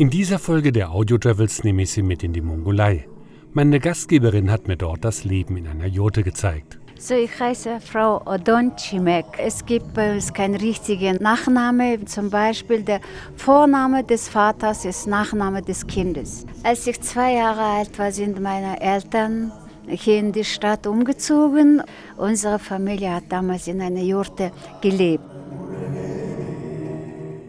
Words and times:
In 0.00 0.08
dieser 0.08 0.38
Folge 0.38 0.72
der 0.72 0.92
Audio 0.92 1.18
Travels 1.18 1.62
nehme 1.62 1.82
ich 1.82 1.90
Sie 1.90 2.02
mit 2.02 2.22
in 2.22 2.32
die 2.32 2.40
Mongolei. 2.40 3.06
Meine 3.52 3.78
Gastgeberin 3.80 4.50
hat 4.50 4.66
mir 4.66 4.78
dort 4.78 5.04
das 5.04 5.24
Leben 5.24 5.58
in 5.58 5.66
einer 5.66 5.84
Jurte 5.84 6.22
gezeigt. 6.22 6.78
So, 6.98 7.12
ich 7.12 7.38
heiße 7.38 7.80
Frau 7.80 8.22
Odon 8.24 8.74
Chimek. 8.76 9.26
Es 9.36 9.66
gibt 9.66 9.92
bei 9.92 10.14
uns 10.14 10.32
keinen 10.32 10.54
richtigen 10.54 11.16
Nachname. 11.16 12.02
Zum 12.06 12.30
Beispiel 12.30 12.82
der 12.82 13.02
Vorname 13.36 14.02
des 14.02 14.30
Vaters 14.30 14.86
ist 14.86 15.06
Nachname 15.06 15.60
des 15.60 15.86
Kindes. 15.86 16.46
Als 16.62 16.86
ich 16.86 16.98
zwei 17.02 17.34
Jahre 17.34 17.60
alt 17.60 17.98
war, 17.98 18.10
sind 18.10 18.40
meine 18.40 18.80
Eltern 18.80 19.52
hier 19.86 20.18
in 20.18 20.32
die 20.32 20.44
Stadt 20.44 20.86
umgezogen. 20.86 21.82
Unsere 22.16 22.58
Familie 22.58 23.16
hat 23.16 23.24
damals 23.28 23.68
in 23.68 23.82
einer 23.82 24.00
Jurte 24.00 24.50
gelebt. 24.80 25.39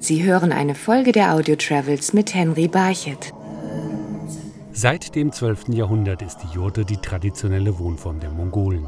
Sie 0.03 0.23
hören 0.23 0.51
eine 0.51 0.73
Folge 0.73 1.11
der 1.11 1.35
Audio 1.35 1.55
Travels 1.55 2.11
mit 2.11 2.33
Henry 2.33 2.67
Barchet. 2.67 3.31
Seit 4.71 5.13
dem 5.13 5.31
12. 5.31 5.69
Jahrhundert 5.75 6.23
ist 6.23 6.39
die 6.39 6.55
Jurte 6.55 6.85
die 6.85 6.97
traditionelle 6.97 7.77
Wohnform 7.77 8.19
der 8.19 8.31
Mongolen. 8.31 8.87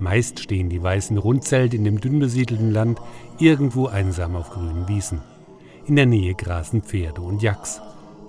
Meist 0.00 0.40
stehen 0.40 0.68
die 0.68 0.82
weißen 0.82 1.16
Rundzelte 1.18 1.76
in 1.76 1.84
dem 1.84 2.00
dünn 2.00 2.18
besiedelten 2.18 2.72
Land 2.72 2.98
irgendwo 3.38 3.86
einsam 3.86 4.34
auf 4.34 4.50
grünen 4.50 4.88
Wiesen. 4.88 5.20
In 5.86 5.94
der 5.94 6.06
Nähe 6.06 6.34
grasen 6.34 6.82
Pferde 6.82 7.20
und 7.20 7.42
Yaks. 7.42 7.80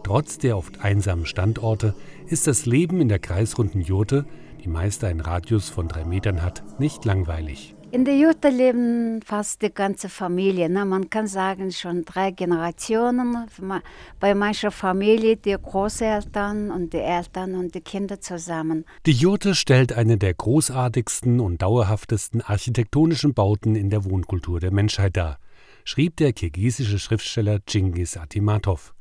Trotz 0.04 0.38
der 0.38 0.58
oft 0.58 0.86
einsamen 0.86 1.26
Standorte 1.26 1.96
ist 2.28 2.46
das 2.46 2.68
Leben 2.68 3.02
in 3.02 3.10
der 3.10 3.20
kreisrunden 3.20 3.82
Jurte, 3.82 4.26
die 4.64 4.70
meist 4.70 5.04
einen 5.04 5.22
Radius 5.22 5.70
von 5.70 5.88
drei 5.88 6.06
Metern 6.06 6.44
hat, 6.44 6.62
nicht 6.78 7.04
langweilig. 7.04 7.74
In 7.94 8.06
der 8.06 8.16
Jurte 8.16 8.48
leben 8.48 9.22
fast 9.22 9.62
die 9.62 9.70
ganze 9.70 10.08
Familie. 10.08 10.70
Ne? 10.70 10.86
Man 10.86 11.10
kann 11.10 11.28
sagen, 11.28 11.74
schon 11.74 12.06
drei 12.06 12.32
Generationen. 12.32 13.36
Bei 14.18 14.34
mancher 14.34 14.72
Familie 14.72 15.36
die 15.36 15.58
Großeltern 15.62 16.72
und 16.72 16.94
die 16.94 17.00
Eltern 17.00 17.54
und 17.56 17.76
die 17.76 17.82
Kinder 17.82 18.22
zusammen. 18.22 18.86
Die 19.06 19.12
Jurte 19.12 19.56
stellt 19.56 19.92
eine 19.92 20.18
der 20.18 20.34
großartigsten 20.34 21.42
und 21.42 21.62
dauerhaftesten 21.62 22.42
architektonischen 22.42 23.34
Bauten 23.34 23.76
in 23.76 23.90
der 23.90 24.06
Wohnkultur 24.06 24.62
der 24.62 24.72
Menschheit 24.72 25.18
dar, 25.18 25.38
schrieb 25.84 26.16
der 26.16 26.32
kirgisische 26.32 26.98
Schriftsteller 26.98 27.60
Chingiz 27.68 28.16
Atimatov. 28.16 28.94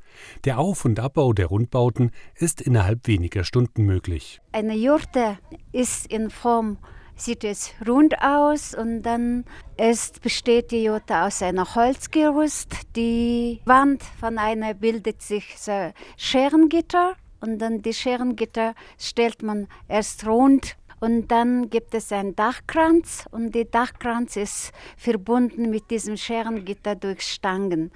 Der 0.43 0.59
Auf- 0.59 0.83
und 0.83 0.99
Abbau 0.99 1.31
der 1.31 1.45
Rundbauten 1.45 2.11
ist 2.35 2.59
innerhalb 2.59 3.07
weniger 3.07 3.45
Stunden 3.45 3.85
möglich. 3.85 4.41
Eine 4.51 4.75
Jurte 4.75 5.37
ist 5.71 6.11
in 6.11 6.29
Form 6.29 6.77
sieht 7.25 7.43
es 7.43 7.73
rund 7.87 8.21
aus 8.21 8.73
und 8.73 9.03
dann 9.03 9.45
ist, 9.77 10.21
besteht 10.21 10.71
die 10.71 10.83
Jurte 10.83 11.21
aus 11.21 11.41
einer 11.41 11.75
Holzgerüst. 11.75 12.95
Die 12.95 13.61
Wand 13.65 14.03
von 14.19 14.37
einer 14.37 14.73
bildet 14.73 15.21
sich 15.21 15.55
so 15.57 15.91
Scherengitter 16.17 17.13
und 17.39 17.59
dann 17.59 17.81
die 17.81 17.93
Scherengitter 17.93 18.73
stellt 18.97 19.43
man 19.43 19.67
erst 19.87 20.25
rund 20.25 20.75
und 20.99 21.29
dann 21.31 21.69
gibt 21.69 21.95
es 21.95 22.11
einen 22.11 22.35
Dachkranz 22.35 23.25
und 23.31 23.55
der 23.55 23.65
Dachkranz 23.65 24.35
ist 24.35 24.71
verbunden 24.97 25.69
mit 25.69 25.89
diesem 25.89 26.17
Scherengitter 26.17 26.95
durch 26.95 27.21
Stangen. 27.21 27.91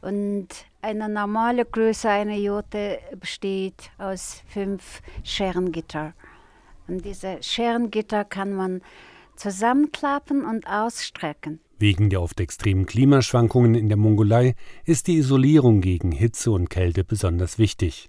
Und 0.00 0.48
eine 0.82 1.08
normale 1.08 1.64
Größe 1.64 2.10
einer 2.10 2.36
Jurte 2.36 2.98
besteht 3.18 3.90
aus 3.98 4.42
fünf 4.46 5.00
Scherengitter. 5.24 6.12
Und 6.86 7.04
diese 7.04 7.42
Scherengitter 7.42 8.24
kann 8.24 8.52
man 8.52 8.82
zusammenklappen 9.36 10.44
und 10.44 10.66
ausstrecken. 10.66 11.60
Wegen 11.78 12.08
der 12.08 12.22
oft 12.22 12.40
extremen 12.40 12.86
Klimaschwankungen 12.86 13.74
in 13.74 13.88
der 13.88 13.98
Mongolei 13.98 14.54
ist 14.84 15.06
die 15.06 15.16
Isolierung 15.16 15.80
gegen 15.80 16.12
Hitze 16.12 16.50
und 16.50 16.70
Kälte 16.70 17.04
besonders 17.04 17.58
wichtig. 17.58 18.08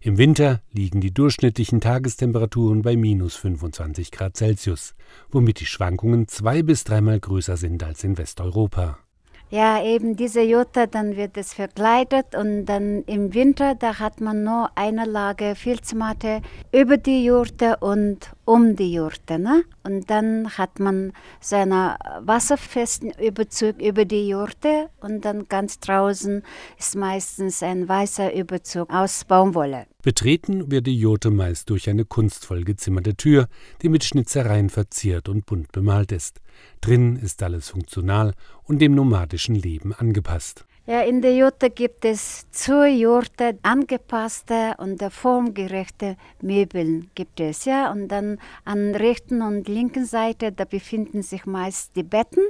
Im 0.00 0.18
Winter 0.18 0.60
liegen 0.72 1.00
die 1.00 1.14
durchschnittlichen 1.14 1.80
Tagestemperaturen 1.80 2.82
bei 2.82 2.96
minus 2.96 3.36
25 3.36 4.10
Grad 4.10 4.36
Celsius, 4.36 4.94
womit 5.30 5.60
die 5.60 5.66
Schwankungen 5.66 6.28
zwei 6.28 6.62
bis 6.62 6.84
dreimal 6.84 7.18
größer 7.18 7.56
sind 7.56 7.82
als 7.82 8.04
in 8.04 8.18
Westeuropa. 8.18 8.98
Ja, 9.48 9.80
eben 9.80 10.16
diese 10.16 10.42
Jutta, 10.42 10.86
dann 10.86 11.16
wird 11.16 11.36
es 11.36 11.54
verkleidet 11.54 12.34
und 12.34 12.66
dann 12.66 13.04
im 13.04 13.32
Winter, 13.32 13.76
da 13.76 14.00
hat 14.00 14.20
man 14.20 14.42
nur 14.42 14.70
eine 14.74 15.04
Lage 15.04 15.54
Filzmatte 15.54 16.42
über 16.72 16.96
die 16.96 17.24
Jurte 17.24 17.76
und 17.76 18.32
um 18.46 18.76
die 18.76 18.94
Jurte. 18.94 19.38
Ne? 19.38 19.64
Und 19.82 20.08
dann 20.08 20.56
hat 20.56 20.80
man 20.80 21.12
seinen 21.40 21.96
wasserfesten 22.20 23.10
Überzug 23.10 23.80
über 23.82 24.06
die 24.06 24.28
Jurte 24.28 24.88
und 25.00 25.24
dann 25.26 25.46
ganz 25.48 25.78
draußen 25.80 26.42
ist 26.78 26.96
meistens 26.96 27.62
ein 27.62 27.88
weißer 27.88 28.32
Überzug 28.34 28.90
aus 28.90 29.24
Baumwolle. 29.24 29.86
Betreten 30.02 30.70
wird 30.70 30.86
die 30.86 30.96
Jurte 30.96 31.30
meist 31.30 31.68
durch 31.68 31.90
eine 31.90 32.04
kunstvoll 32.04 32.62
gezimmerte 32.62 33.16
Tür, 33.16 33.48
die 33.82 33.88
mit 33.88 34.04
Schnitzereien 34.04 34.70
verziert 34.70 35.28
und 35.28 35.44
bunt 35.46 35.72
bemalt 35.72 36.12
ist. 36.12 36.40
Drin 36.80 37.16
ist 37.16 37.42
alles 37.42 37.70
funktional 37.70 38.32
und 38.62 38.80
dem 38.80 38.94
nomadischen 38.94 39.56
Leben 39.56 39.92
angepasst. 39.92 40.64
Ja, 40.88 41.00
in 41.00 41.20
der 41.20 41.34
Jurte 41.34 41.68
gibt 41.68 42.04
es 42.04 42.48
zur 42.52 42.86
Jurte 42.86 43.58
angepasste 43.62 44.76
und 44.78 45.02
formgerechte 45.02 46.16
Möbel 46.40 47.06
gibt 47.16 47.40
es, 47.40 47.64
ja. 47.64 47.90
Und 47.90 48.06
dann 48.06 48.38
an 48.64 48.94
rechten 48.94 49.42
und 49.42 49.66
linken 49.66 50.06
Seite, 50.06 50.52
da 50.52 50.64
befinden 50.64 51.22
sich 51.22 51.44
meist 51.44 51.96
die 51.96 52.04
Betten 52.04 52.44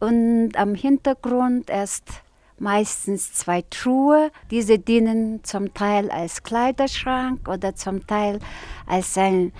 und 0.00 0.52
am 0.56 0.74
Hintergrund 0.74 1.68
erst 1.68 2.22
meistens 2.58 3.34
zwei 3.34 3.60
Truhe. 3.68 4.30
Diese 4.50 4.78
dienen 4.78 5.44
zum 5.44 5.74
Teil 5.74 6.10
als 6.10 6.42
Kleiderschrank 6.42 7.46
oder 7.46 7.74
zum 7.74 8.06
Teil 8.06 8.38
als 8.86 9.18
ein 9.18 9.52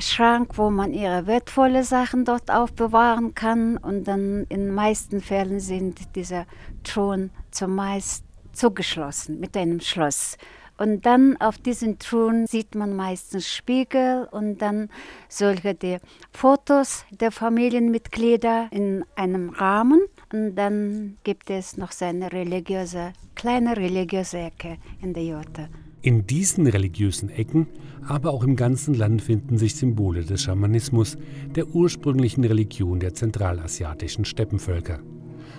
Schrank, 0.00 0.58
wo 0.58 0.70
man 0.70 0.92
ihre 0.92 1.26
wertvollen 1.26 1.84
Sachen 1.84 2.24
dort 2.24 2.50
aufbewahren 2.50 3.34
kann. 3.34 3.76
Und 3.76 4.04
dann 4.04 4.46
in 4.48 4.66
den 4.66 4.74
meisten 4.74 5.20
Fällen 5.20 5.60
sind 5.60 6.14
diese 6.16 6.46
Truhen 6.84 7.30
zumeist 7.50 8.24
zugeschlossen 8.52 9.40
mit 9.40 9.56
einem 9.56 9.80
Schloss. 9.80 10.36
Und 10.78 11.06
dann 11.06 11.36
auf 11.40 11.58
diesen 11.58 11.98
Truhen 11.98 12.46
sieht 12.46 12.74
man 12.74 12.96
meistens 12.96 13.48
Spiegel 13.48 14.26
und 14.30 14.58
dann 14.62 14.88
solche 15.28 15.74
die 15.74 15.98
Fotos 16.32 17.04
der 17.10 17.30
Familienmitglieder 17.30 18.68
in 18.72 19.04
einem 19.14 19.50
Rahmen. 19.50 20.00
Und 20.32 20.56
dann 20.56 21.18
gibt 21.24 21.50
es 21.50 21.76
noch 21.76 21.92
seine 21.92 22.32
religiöse, 22.32 23.12
kleine 23.34 23.76
religiöse 23.76 24.38
Ecke 24.38 24.78
in 25.00 25.14
der 25.14 25.24
Jurte. 25.24 25.68
In 26.04 26.26
diesen 26.26 26.66
religiösen 26.66 27.28
Ecken, 27.28 27.68
aber 28.04 28.32
auch 28.32 28.42
im 28.42 28.56
ganzen 28.56 28.94
Land 28.94 29.22
finden 29.22 29.56
sich 29.56 29.76
Symbole 29.76 30.24
des 30.24 30.42
Schamanismus, 30.42 31.16
der 31.54 31.68
ursprünglichen 31.68 32.42
Religion 32.42 32.98
der 32.98 33.14
zentralasiatischen 33.14 34.24
Steppenvölker. 34.24 34.98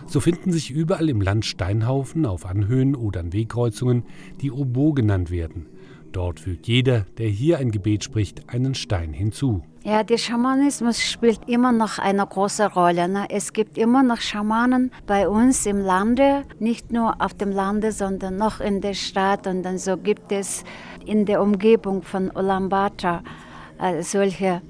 So 0.06 0.20
finden 0.20 0.52
sich 0.52 0.70
überall 0.70 1.08
im 1.08 1.22
Land 1.22 1.46
Steinhaufen 1.46 2.26
auf 2.26 2.46
Anhöhen 2.46 2.94
oder 2.94 3.22
an 3.22 3.31
Wegkreuzungen, 3.31 4.04
die 4.42 4.52
Obo 4.52 4.92
genannt 4.92 5.31
werden. 5.31 5.68
Dort 6.13 6.40
fügt 6.40 6.68
jeder, 6.68 7.07
der 7.18 7.28
hier 7.28 7.57
ein 7.57 7.72
Gebet 7.72 8.03
spricht, 8.03 8.47
einen 8.47 8.75
Stein 8.75 9.13
hinzu. 9.13 9.63
Ja, 9.84 10.03
der 10.03 10.19
Schamanismus 10.19 11.01
spielt 11.01 11.50
immer 11.50 11.72
noch 11.72 11.97
eine 11.97 12.25
große 12.25 12.72
Rolle. 12.72 13.09
Ne? 13.09 13.25
Es 13.29 13.51
gibt 13.51 13.79
immer 13.79 14.03
noch 14.03 14.22
Schamanen 14.22 14.91
bei 15.07 15.28
uns 15.28 15.66
im 15.66 15.79
Lande, 15.79 16.44
nicht 16.59 16.94
nur 16.94 17.19
auf 17.19 17.34
dem 17.34 17.51
Lande, 17.51 17.91
sondern 17.91 18.38
noch 18.38 18.59
in 18.59 18.79
der 18.79 18.94
Stadt. 18.94 19.47
Und 19.47 19.63
dann 19.63 19.79
so 19.79 19.97
gibt 19.97 20.31
es 20.31 20.63
in 21.03 21.25
der 21.25 21.41
Umgebung 21.41 22.03
von 22.03 22.30
Ulaanbaatar 22.30 23.24
äh, 23.81 24.03
solche 24.03 24.62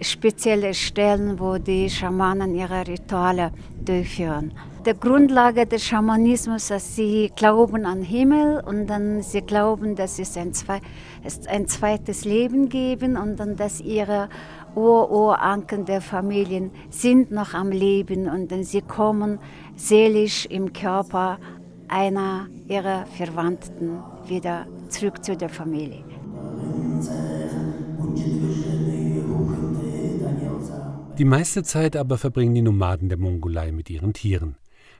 äh, 0.00 0.02
spezielle 0.02 0.72
Stellen, 0.72 1.38
wo 1.38 1.58
die 1.58 1.90
Schamanen 1.90 2.54
ihre 2.54 2.88
Rituale 2.88 3.52
durchführen 3.84 4.54
der 4.84 4.94
Grundlage 4.94 5.66
des 5.66 5.84
Schamanismus, 5.84 6.68
dass 6.68 6.94
sie 6.94 7.30
glauben 7.34 7.84
an 7.84 8.02
Himmel 8.02 8.62
und 8.64 8.86
dann 8.86 9.22
sie 9.22 9.42
glauben, 9.42 9.96
dass 9.96 10.18
es 10.18 10.36
ein, 10.36 10.52
zwei, 10.52 10.80
es 11.24 11.46
ein 11.46 11.66
zweites 11.66 12.24
Leben 12.24 12.68
geben 12.68 13.16
und 13.16 13.36
dann, 13.36 13.56
dass 13.56 13.80
ihre 13.80 14.28
Ururanken 14.74 15.84
der 15.84 16.00
Familien 16.00 16.70
sind 16.90 17.30
noch 17.30 17.54
am 17.54 17.70
Leben 17.70 18.28
und 18.28 18.52
dann 18.52 18.64
sie 18.64 18.82
kommen 18.82 19.38
seelisch 19.76 20.46
im 20.46 20.72
Körper 20.72 21.38
einer 21.88 22.46
ihrer 22.68 23.06
Verwandten 23.06 23.98
wieder 24.26 24.66
zurück 24.88 25.24
zu 25.24 25.36
der 25.36 25.48
Familie. 25.48 26.04
Die 31.18 31.24
meiste 31.24 31.64
Zeit 31.64 31.96
aber 31.96 32.16
verbringen 32.16 32.54
die 32.54 32.62
Nomaden 32.62 33.08
der 33.08 33.18
Mongolei 33.18 33.72
mit 33.72 33.90
ihren 33.90 34.12
Tieren. 34.12 34.56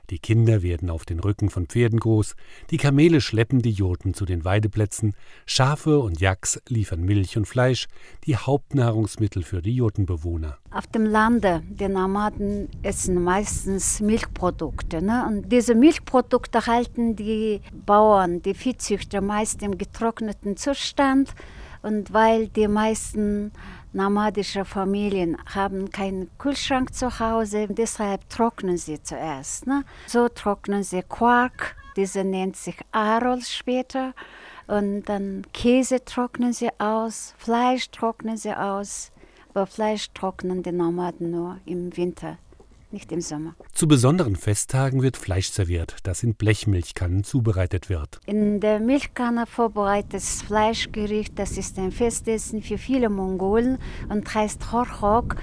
Die 0.09 0.19
Kinder 0.19 0.63
werden 0.63 0.89
auf 0.89 1.05
den 1.05 1.19
Rücken 1.19 1.49
von 1.49 1.67
Pferden 1.67 1.99
groß, 1.99 2.35
die 2.71 2.77
Kamele 2.77 3.21
schleppen 3.21 3.61
die 3.61 3.71
Jurten 3.71 4.13
zu 4.13 4.25
den 4.25 4.43
Weideplätzen, 4.43 5.13
Schafe 5.45 5.99
und 5.99 6.19
Yaks 6.19 6.61
liefern 6.67 7.01
Milch 7.01 7.37
und 7.37 7.47
Fleisch, 7.47 7.87
die 8.25 8.35
Hauptnahrungsmittel 8.35 9.43
für 9.43 9.61
die 9.61 9.75
Jurtenbewohner. 9.75 10.57
Auf 10.71 10.87
dem 10.87 11.05
Lande, 11.05 11.61
die 11.69 11.87
Nomaden 11.87 12.69
essen 12.81 13.23
meistens 13.23 13.99
Milchprodukte. 13.99 15.01
Ne? 15.03 15.25
Und 15.27 15.51
diese 15.51 15.75
Milchprodukte 15.75 16.65
halten 16.65 17.15
die 17.15 17.61
Bauern, 17.85 18.41
die 18.41 18.53
Viehzüchter 18.53 19.21
meist 19.21 19.61
im 19.61 19.77
getrockneten 19.77 20.57
Zustand. 20.57 21.33
Und 21.81 22.11
weil 22.13 22.49
die 22.49 22.67
meisten 22.67 23.51
nomadische 23.93 24.65
Familien 24.65 25.37
haben 25.53 25.89
keinen 25.89 26.29
Kühlschrank 26.37 26.93
zu 26.93 27.19
Hause, 27.19 27.67
deshalb 27.69 28.29
trocknen 28.29 28.77
sie 28.77 29.01
zuerst. 29.01 29.67
Ne? 29.67 29.83
So 30.07 30.29
trocknen 30.29 30.83
sie 30.83 31.03
Quark, 31.03 31.75
diese 31.95 32.23
nennt 32.23 32.55
sich 32.55 32.77
Arol 32.91 33.41
später. 33.41 34.13
Und 34.67 35.03
dann 35.03 35.43
Käse 35.53 36.03
trocknen 36.05 36.53
sie 36.53 36.69
aus, 36.79 37.33
Fleisch 37.37 37.89
trocknen 37.89 38.37
sie 38.37 38.53
aus. 38.53 39.11
Aber 39.49 39.65
Fleisch 39.65 40.11
trocknen 40.13 40.61
die 40.61 40.71
Nomaden 40.71 41.31
nur 41.31 41.57
im 41.65 41.95
Winter 41.97 42.37
nicht 42.91 43.11
im 43.11 43.21
Sommer. 43.21 43.55
Zu 43.73 43.87
besonderen 43.87 44.35
Festtagen 44.35 45.01
wird 45.01 45.17
Fleisch 45.17 45.49
serviert, 45.49 45.97
das 46.03 46.23
in 46.23 46.35
Blechmilchkannen 46.35 47.23
zubereitet 47.23 47.89
wird. 47.89 48.19
In 48.25 48.59
der 48.59 48.79
Milchkanne 48.79 49.45
vorbereitetes 49.45 50.41
Fleischgericht, 50.41 51.37
das 51.37 51.57
ist 51.57 51.77
ein 51.77 51.91
Festessen 51.91 52.61
für 52.61 52.77
viele 52.77 53.09
Mongolen 53.09 53.77
und 54.09 54.33
heißt 54.33 54.71
Horchok. 54.71 55.35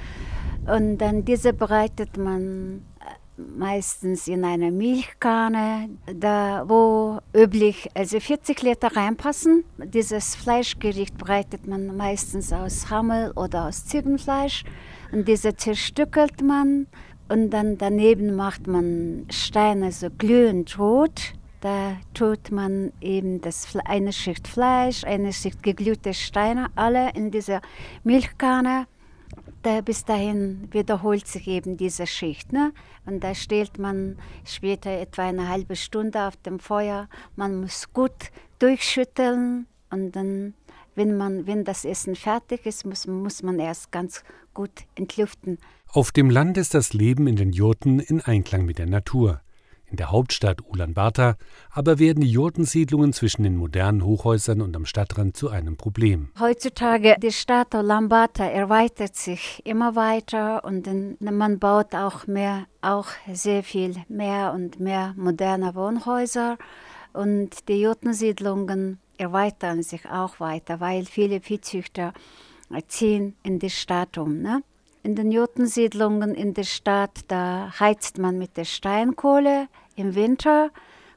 Und 0.67 0.99
dann 0.99 1.25
diese 1.25 1.53
bereitet 1.53 2.17
man 2.17 2.83
äh, 3.01 3.41
meistens 3.57 4.27
in 4.27 4.45
einer 4.45 4.73
Milchkanne, 4.73 5.91
da 6.13 6.65
wo 6.67 7.21
üblich 7.33 7.89
also 7.95 8.19
40 8.19 8.63
Liter 8.63 8.97
reinpassen. 8.97 9.65
Dieses 9.79 10.35
Fleischgericht 10.35 11.17
bereitet 11.19 11.69
man 11.69 11.97
meistens 11.97 12.53
aus 12.53 12.91
Hammel 12.91 13.31
oder 13.37 13.67
aus 13.67 13.87
Ziegenfleisch 13.87 14.65
und 15.13 15.29
diese 15.29 15.55
zerstückelt 15.55 16.43
man 16.43 16.89
und 17.29 17.51
dann 17.51 17.79
daneben 17.79 18.37
macht 18.37 18.67
man 18.67 19.27
Steine 19.31 19.93
so 19.93 20.09
glühend 20.11 20.79
rot. 20.79 21.33
Da 21.61 21.97
tut 22.15 22.53
man 22.53 22.93
eben 23.01 23.41
das, 23.41 23.77
eine 23.85 24.13
Schicht 24.13 24.47
Fleisch, 24.47 25.05
eine 25.05 25.33
Schicht 25.33 25.63
geglühte 25.63 26.15
Steine, 26.15 26.69
alle 26.77 27.11
in 27.15 27.31
dieser 27.31 27.61
Milchkanne. 28.05 28.87
Da, 29.63 29.81
bis 29.81 30.05
dahin 30.05 30.69
wiederholt 30.71 31.27
sich 31.27 31.49
eben 31.49 31.77
diese 31.77 32.07
Schicht. 32.07 32.53
Ne? 32.53 32.73
Und 33.05 33.25
da 33.25 33.35
stellt 33.35 33.79
man 33.79 34.17
später 34.45 34.91
etwa 34.91 35.23
eine 35.23 35.49
halbe 35.49 35.75
Stunde 35.75 36.29
auf 36.29 36.37
dem 36.37 36.61
Feuer. 36.61 37.09
Man 37.35 37.61
muss 37.61 37.93
gut 37.93 38.31
durchschütteln 38.61 39.67
und 39.91 40.13
dann, 40.13 40.55
wenn, 40.95 41.17
man, 41.17 41.47
wenn 41.47 41.65
das 41.65 41.85
Essen 41.85 42.15
fertig 42.15 42.65
ist, 42.67 42.85
muss, 42.87 43.07
muss 43.07 43.43
man 43.43 43.59
erst 43.59 43.91
ganz 43.91 44.23
gut 44.55 44.85
entlüften. 44.95 45.59
Auf 45.93 46.13
dem 46.13 46.29
Land 46.29 46.59
ist 46.59 46.75
das 46.75 46.93
Leben 46.93 47.27
in 47.27 47.37
den 47.37 47.53
Jurten 47.53 48.01
in 48.01 48.21
Einklang 48.21 48.67
mit 48.67 48.79
der 48.79 48.87
Natur. 48.87 49.41
In 49.89 49.97
der 49.97 50.11
Hauptstadt 50.11 50.63
Ulaanbaatar 50.69 51.37
aber 51.71 51.99
werden 52.01 52.21
die 52.21 52.31
Jurtensiedlungen 52.31 53.13
zwischen 53.13 53.45
den 53.45 53.57
modernen 53.57 54.05
Hochhäusern 54.05 54.61
und 54.61 54.75
am 54.75 54.85
Stadtrand 54.85 55.37
zu 55.37 55.49
einem 55.49 55.77
Problem. 55.77 56.31
Heutzutage 56.41 57.17
die 57.23 57.31
Stadt 57.31 57.75
Ulaanbaatar 57.75 58.51
erweitert 58.51 59.15
sich 59.15 59.63
immer 59.65 59.95
weiter 59.95 60.65
und 60.65 60.89
man 61.21 61.59
baut 61.61 61.95
auch 61.95 62.27
mehr, 62.27 62.67
auch 62.83 63.07
sehr 63.33 63.63
viel 63.63 63.95
mehr 64.09 64.53
und 64.53 64.81
mehr 64.81 65.15
moderne 65.17 65.75
Wohnhäuser 65.77 66.59
und 67.13 67.69
die 67.69 67.81
Jurtensiedlungen 67.81 68.99
erweitern 69.19 69.83
sich 69.83 70.05
auch 70.11 70.41
weiter, 70.41 70.81
weil 70.81 71.07
viele 71.07 71.41
Viehzüchter 71.41 72.13
ziehen 72.89 73.37
in 73.45 73.61
die 73.61 73.71
Stadt 73.71 74.19
um. 74.19 74.43
Ne? 74.43 74.63
In 75.07 75.15
den 75.15 75.31
Jutensiedlungen 75.31 76.35
in 76.35 76.53
der 76.53 76.65
Stadt, 76.65 77.21
da 77.29 77.73
heizt 77.79 78.19
man 78.19 78.39
mit 78.39 78.57
der 78.57 78.65
Steinkohle. 78.65 79.69
Im 79.95 80.17
Winter 80.17 80.71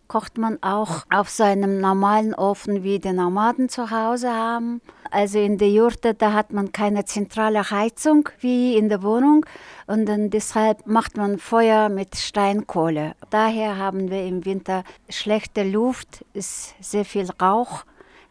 kocht 0.07 0.37
man 0.37 0.61
auch 0.61 1.05
auf 1.11 1.27
so 1.31 1.41
einem 1.41 1.81
normalen 1.81 2.35
Ofen, 2.35 2.83
wie 2.83 2.99
die 2.99 3.11
Nomaden 3.11 3.67
zu 3.67 3.89
Hause 3.89 4.31
haben. 4.31 4.79
Also 5.09 5.39
in 5.39 5.57
der 5.57 5.71
Jurte, 5.71 6.13
da 6.13 6.33
hat 6.33 6.53
man 6.53 6.71
keine 6.71 7.05
zentrale 7.05 7.71
Heizung 7.71 8.29
wie 8.39 8.77
in 8.77 8.89
der 8.89 9.01
Wohnung 9.01 9.43
und 9.87 10.05
dann 10.05 10.29
deshalb 10.29 10.85
macht 10.85 11.17
man 11.17 11.39
Feuer 11.39 11.89
mit 11.89 12.15
Steinkohle. 12.15 13.15
Daher 13.31 13.77
haben 13.77 14.11
wir 14.11 14.23
im 14.23 14.45
Winter 14.45 14.83
schlechte 15.09 15.63
Luft, 15.63 16.23
ist 16.33 16.75
sehr 16.79 17.05
viel 17.05 17.27
Rauch 17.41 17.85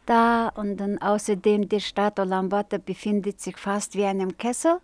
da 0.09 0.49
und 0.49 0.79
dann 0.79 0.99
außerdem 0.99 1.69
die 1.69 1.81
Stadt 1.81 2.19
Ulaanbaatar 2.19 2.79
befindet 2.79 3.41
sich 3.41 3.57
fast 3.57 3.95
wie 3.95 4.03
in 4.03 4.07
einem 4.07 4.37
Kessel 4.37 4.79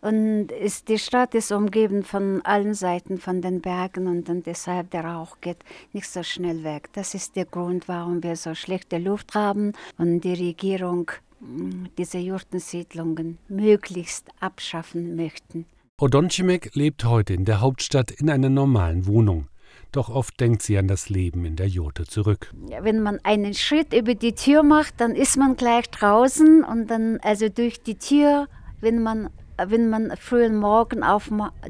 und 0.00 0.52
ist, 0.52 0.88
die 0.88 0.98
Stadt 0.98 1.34
ist 1.34 1.52
umgeben 1.52 2.02
von 2.02 2.42
allen 2.42 2.74
Seiten 2.74 3.18
von 3.18 3.40
den 3.40 3.60
Bergen 3.60 4.06
und 4.06 4.28
dann 4.28 4.42
deshalb 4.42 4.90
der 4.90 5.04
Rauch 5.04 5.38
geht 5.40 5.64
nicht 5.92 6.08
so 6.08 6.22
schnell 6.22 6.64
weg. 6.64 6.90
Das 6.92 7.14
ist 7.14 7.36
der 7.36 7.46
Grund, 7.46 7.88
warum 7.88 8.22
wir 8.22 8.36
so 8.36 8.54
schlechte 8.54 8.98
Luft 8.98 9.34
haben 9.34 9.72
und 9.96 10.20
die 10.20 10.34
Regierung 10.34 11.10
mm, 11.40 11.86
diese 11.96 12.18
Jurtensiedlungen 12.18 13.38
möglichst 13.48 14.28
abschaffen 14.40 15.16
möchten. 15.16 15.66
Odoncimek 16.00 16.74
lebt 16.74 17.04
heute 17.04 17.34
in 17.34 17.44
der 17.44 17.60
Hauptstadt 17.60 18.10
in 18.10 18.28
einer 18.28 18.50
normalen 18.50 19.06
Wohnung. 19.06 19.46
Doch 19.94 20.08
oft 20.08 20.40
denkt 20.40 20.62
sie 20.62 20.76
an 20.76 20.88
das 20.88 21.08
Leben 21.08 21.44
in 21.44 21.54
der 21.54 21.68
Jurte 21.68 22.04
zurück. 22.04 22.52
Wenn 22.80 23.00
man 23.00 23.20
einen 23.22 23.54
Schritt 23.54 23.94
über 23.94 24.16
die 24.16 24.34
Tür 24.34 24.64
macht, 24.64 25.00
dann 25.00 25.14
ist 25.14 25.36
man 25.36 25.54
gleich 25.54 25.88
draußen 25.88 26.64
und 26.64 26.88
dann, 26.88 27.20
also 27.22 27.48
durch 27.48 27.80
die 27.80 27.96
Tür, 27.96 28.48
wenn 28.80 29.00
man, 29.00 29.30
wenn 29.56 29.88
man 29.90 30.16
frühen 30.16 30.56
Morgen 30.56 31.04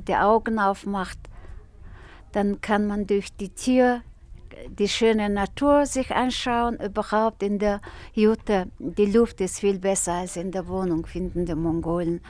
die 0.09 0.15
Augen 0.17 0.59
aufmacht, 0.59 1.19
dann 2.33 2.63
kann 2.63 2.87
man 2.87 3.07
durch 3.07 3.37
die 3.37 3.51
Tür 3.51 4.01
die 4.69 4.89
schöne 4.89 5.29
Natur 5.29 5.85
sich 5.85 6.11
anschauen. 6.11 6.81
Überhaupt 6.81 7.43
in 7.43 7.59
der 7.59 7.83
Jute, 8.15 8.69
die 8.79 9.13
Luft 9.13 9.43
ist 9.43 9.61
viel 9.61 9.79
besser 9.79 10.15
als 10.15 10.37
in 10.37 10.51
der 10.51 10.67
Wohnung, 10.67 11.05
finden 11.05 11.45
die 11.45 11.55
Mongolen. 11.55 12.23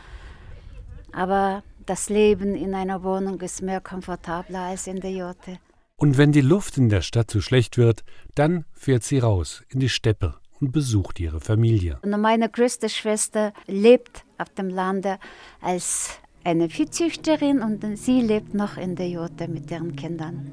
Aber 1.12 1.62
das 1.86 2.08
Leben 2.08 2.56
in 2.56 2.74
einer 2.74 3.04
Wohnung 3.04 3.40
ist 3.42 3.62
mehr 3.62 3.80
komfortabler 3.80 4.60
als 4.60 4.88
in 4.88 4.98
der 4.98 5.12
Jute. 5.12 5.60
Und 5.96 6.18
wenn 6.18 6.32
die 6.32 6.40
Luft 6.40 6.76
in 6.76 6.88
der 6.88 7.02
Stadt 7.02 7.30
zu 7.30 7.40
schlecht 7.40 7.78
wird, 7.78 8.04
dann 8.34 8.64
fährt 8.72 9.04
sie 9.04 9.18
raus 9.20 9.62
in 9.68 9.80
die 9.80 9.88
Steppe 9.88 10.34
und 10.60 10.72
besucht 10.72 11.20
ihre 11.20 11.40
Familie. 11.40 11.98
Und 12.02 12.20
meine 12.20 12.48
größte 12.48 12.88
Schwester 12.88 13.52
lebt 13.66 14.24
auf 14.38 14.48
dem 14.50 14.68
Lande 14.68 15.18
als 15.60 16.18
eine 16.42 16.68
Viehzüchterin 16.68 17.62
und 17.62 17.96
sie 17.96 18.20
lebt 18.20 18.54
noch 18.54 18.76
in 18.76 18.96
der 18.96 19.08
Jurte 19.08 19.48
mit 19.48 19.70
ihren 19.70 19.94
Kindern. 19.96 20.50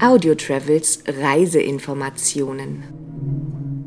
Audio 0.00 0.34
Travels 0.34 1.02
Reiseinformationen 1.06 3.01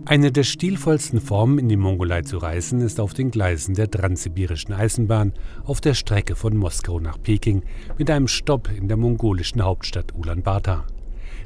eine 0.08 0.32
der 0.32 0.44
stilvollsten 0.44 1.20
Formen, 1.20 1.58
in 1.58 1.68
die 1.68 1.78
Mongolei 1.78 2.22
zu 2.22 2.38
reisen, 2.38 2.80
ist 2.82 3.00
auf 3.00 3.14
den 3.14 3.32
Gleisen 3.32 3.74
der 3.74 3.90
Transsibirischen 3.90 4.74
Eisenbahn 4.74 5.34
auf 5.64 5.82
der 5.82 5.96
Strecke 5.96 6.36
von 6.36 6.56
Moskau 6.56 7.00
nach 7.00 7.22
Peking 7.22 7.64
mit 7.98 8.12
einem 8.12 8.28
Stopp 8.28 8.70
in 8.70 8.88
der 8.88 8.98
mongolischen 8.98 9.64
Hauptstadt 9.64 10.14
Ulaanbaatar. 10.14 10.86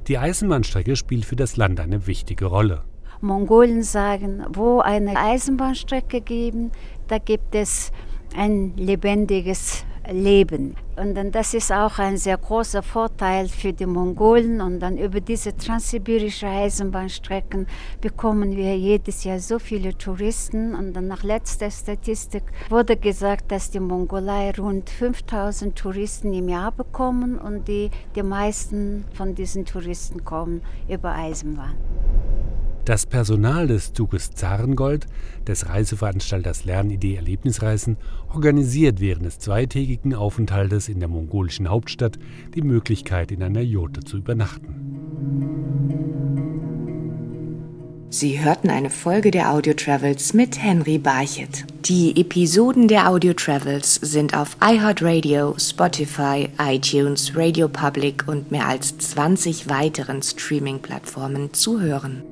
Die 0.08 0.18
Eisenbahnstrecke 0.18 0.98
spielt 0.98 1.24
für 1.24 1.38
das 1.38 1.56
Land 1.56 1.80
eine 1.80 2.06
wichtige 2.06 2.46
Rolle. 2.46 2.84
Mongolen 3.22 3.84
sagen, 3.84 4.44
wo 4.50 4.80
eine 4.80 5.18
Eisenbahnstrecke 5.18 6.20
geben, 6.20 6.72
da 7.08 7.18
gibt 7.18 7.56
es 7.56 7.92
ein 8.36 8.74
lebendiges 8.76 9.86
leben. 10.12 10.76
Und 10.96 11.16
dann, 11.16 11.32
das 11.32 11.54
ist 11.54 11.72
auch 11.72 11.98
ein 11.98 12.18
sehr 12.18 12.38
großer 12.38 12.84
Vorteil 12.84 13.48
für 13.48 13.72
die 13.72 13.86
Mongolen. 13.86 14.60
Und 14.60 14.80
dann 14.80 14.98
über 14.98 15.22
diese 15.22 15.56
transsibirische 15.56 16.48
Eisenbahnstrecken 16.48 17.68
bekommen 18.02 18.56
wir 18.56 18.78
jedes 18.78 19.24
Jahr 19.24 19.40
so 19.40 19.60
viele 19.60 19.98
Touristen. 19.98 20.76
Und 20.76 20.94
dann 20.94 21.08
nach 21.08 21.24
letzter 21.24 21.72
Statistik 21.72 22.44
wurde 22.70 22.98
gesagt, 22.98 23.52
dass 23.52 23.72
die 23.72 23.80
Mongolei 23.80 24.52
rund 24.58 24.90
5000 24.90 25.78
Touristen 25.78 26.34
im 26.34 26.50
Jahr 26.50 26.72
bekommen 26.72 27.38
und 27.38 27.68
die, 27.68 27.90
die 28.16 28.24
meisten 28.24 29.06
von 29.14 29.36
diesen 29.36 29.66
Touristen 29.66 30.26
kommen 30.26 30.62
über 30.90 31.14
Eisenbahn. 31.14 31.76
Das 32.86 33.06
Personal 33.06 33.68
des 33.68 33.94
Zuges 33.94 34.32
Zarengold, 34.32 35.06
des 35.48 35.70
Reiseveranstalters 35.70 36.66
Lernidee 36.66 37.16
Erlebnisreisen, 37.16 37.98
organisiert 38.34 39.00
während 39.00 39.26
des 39.26 39.40
zweitägigen 39.40 40.16
Aufenthaltes 40.16 40.90
in 40.90 41.00
der 41.00 41.10
mongolischen 41.10 41.70
Hauptstadt 41.70 42.18
die 42.56 42.62
Möglichkeit, 42.62 43.32
in 43.32 43.44
einer 43.44 43.62
Jurte 43.62 44.02
zu 44.02 44.18
übernachten. 44.18 44.90
Sie 48.12 48.44
hörten 48.44 48.72
eine 48.72 48.90
Folge 48.90 49.30
der 49.30 49.52
Audio 49.52 49.76
Travels 49.76 50.34
mit 50.34 50.60
Henry 50.60 50.98
Barchet. 50.98 51.66
Die 51.86 52.20
Episoden 52.20 52.88
der 52.88 53.08
Audio 53.08 53.34
Travels 53.34 53.96
sind 54.02 54.36
auf 54.36 54.58
iHeartRadio, 54.64 55.54
Spotify, 55.60 56.50
iTunes, 56.58 57.34
Radio 57.36 57.68
Public 57.68 58.28
und 58.28 58.50
mehr 58.50 58.66
als 58.66 58.98
20 58.98 59.70
weiteren 59.70 60.24
Streaming-Plattformen 60.24 61.54
zu 61.54 61.82
hören. 61.82 62.24